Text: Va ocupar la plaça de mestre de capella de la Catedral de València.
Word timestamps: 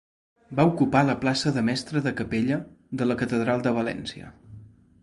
Va 0.59 0.63
ocupar 0.69 1.03
la 1.09 1.17
plaça 1.25 1.53
de 1.57 1.63
mestre 1.67 2.03
de 2.09 2.15
capella 2.23 2.59
de 3.03 3.11
la 3.11 3.21
Catedral 3.21 3.65
de 3.71 3.77
València. 3.79 4.35